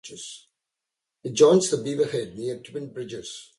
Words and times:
It 1.23 1.33
joins 1.33 1.69
the 1.69 1.77
Beaverhead 1.77 2.35
near 2.35 2.57
Twin 2.57 2.91
Bridges. 2.91 3.49